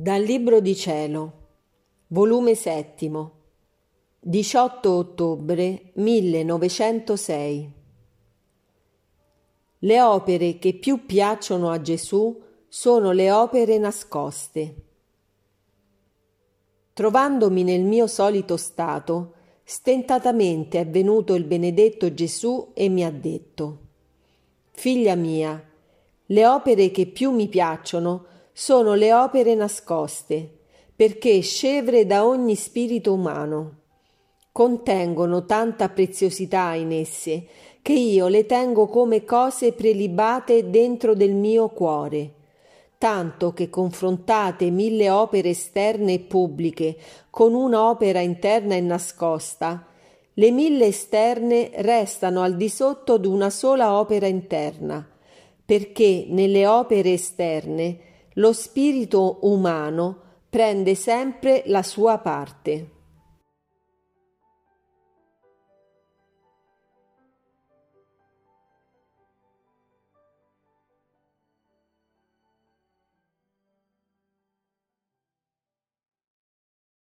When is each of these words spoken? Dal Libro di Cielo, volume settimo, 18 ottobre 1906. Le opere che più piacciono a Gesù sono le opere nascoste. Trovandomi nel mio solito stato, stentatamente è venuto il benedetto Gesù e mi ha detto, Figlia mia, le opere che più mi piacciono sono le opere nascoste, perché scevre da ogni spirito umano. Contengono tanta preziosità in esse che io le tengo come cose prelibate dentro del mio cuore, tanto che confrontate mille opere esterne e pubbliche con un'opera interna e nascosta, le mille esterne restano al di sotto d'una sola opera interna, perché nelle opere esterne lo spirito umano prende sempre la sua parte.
Dal 0.00 0.22
Libro 0.22 0.60
di 0.60 0.74
Cielo, 0.74 1.32
volume 2.06 2.54
settimo, 2.54 3.32
18 4.18 4.90
ottobre 4.90 5.90
1906. 5.92 7.72
Le 9.80 10.00
opere 10.00 10.58
che 10.58 10.72
più 10.72 11.04
piacciono 11.04 11.68
a 11.68 11.82
Gesù 11.82 12.40
sono 12.66 13.10
le 13.10 13.30
opere 13.30 13.76
nascoste. 13.76 14.74
Trovandomi 16.94 17.62
nel 17.62 17.82
mio 17.82 18.06
solito 18.06 18.56
stato, 18.56 19.34
stentatamente 19.64 20.80
è 20.80 20.86
venuto 20.86 21.34
il 21.34 21.44
benedetto 21.44 22.14
Gesù 22.14 22.70
e 22.72 22.88
mi 22.88 23.04
ha 23.04 23.10
detto, 23.10 23.78
Figlia 24.70 25.14
mia, 25.14 25.62
le 26.24 26.46
opere 26.46 26.90
che 26.90 27.04
più 27.04 27.32
mi 27.32 27.48
piacciono 27.48 28.38
sono 28.52 28.94
le 28.94 29.12
opere 29.12 29.54
nascoste, 29.54 30.58
perché 30.94 31.40
scevre 31.40 32.06
da 32.06 32.26
ogni 32.26 32.54
spirito 32.54 33.12
umano. 33.12 33.76
Contengono 34.52 35.46
tanta 35.46 35.88
preziosità 35.88 36.74
in 36.74 36.92
esse 36.92 37.46
che 37.82 37.94
io 37.94 38.28
le 38.28 38.44
tengo 38.44 38.86
come 38.88 39.24
cose 39.24 39.72
prelibate 39.72 40.68
dentro 40.68 41.14
del 41.14 41.32
mio 41.32 41.68
cuore, 41.68 42.34
tanto 42.98 43.54
che 43.54 43.70
confrontate 43.70 44.68
mille 44.70 45.08
opere 45.08 45.50
esterne 45.50 46.14
e 46.14 46.18
pubbliche 46.18 46.96
con 47.30 47.54
un'opera 47.54 48.20
interna 48.20 48.74
e 48.74 48.80
nascosta, 48.80 49.86
le 50.34 50.50
mille 50.50 50.86
esterne 50.86 51.70
restano 51.76 52.42
al 52.42 52.56
di 52.56 52.68
sotto 52.68 53.16
d'una 53.16 53.48
sola 53.48 53.98
opera 53.98 54.26
interna, 54.26 55.08
perché 55.64 56.26
nelle 56.28 56.66
opere 56.66 57.12
esterne 57.14 57.98
lo 58.34 58.52
spirito 58.52 59.38
umano 59.42 60.28
prende 60.48 60.94
sempre 60.94 61.62
la 61.66 61.82
sua 61.82 62.18
parte. 62.18 62.98